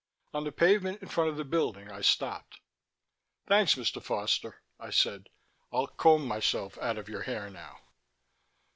On 0.33 0.45
the 0.45 0.51
pavement 0.51 1.03
in 1.03 1.09
front 1.09 1.29
of 1.29 1.37
the 1.37 1.45
building 1.45 1.91
I 1.91 2.01
stopped. 2.01 2.59
"Thanks, 3.45 3.75
Mr. 3.75 4.01
Foster," 4.01 4.63
I 4.79 4.89
said. 4.89 5.29
"I'll 5.71 5.85
comb 5.85 6.25
myself 6.27 6.75
out 6.79 6.97
of 6.97 7.07
your 7.07 7.21
hair 7.21 7.51
now." 7.51 7.81